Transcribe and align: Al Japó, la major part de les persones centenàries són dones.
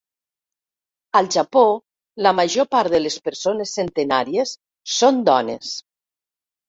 Al 1.19 1.27
Japó, 1.35 1.61
la 2.27 2.33
major 2.39 2.67
part 2.75 2.95
de 2.95 3.03
les 3.03 3.19
persones 3.29 3.75
centenàries 3.81 4.55
són 4.99 5.25
dones. 5.29 5.77